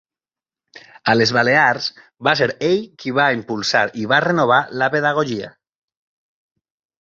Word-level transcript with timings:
A 1.11 1.13
les 1.17 1.33
Balears 1.35 1.89
va 2.27 2.33
ser 2.39 2.47
ell 2.69 2.79
qui 3.03 3.13
va 3.19 3.27
impulsar 3.41 3.83
i 4.05 4.09
va 4.13 4.21
renovar 4.27 4.59
la 4.85 4.89
pedagogia. 4.97 5.53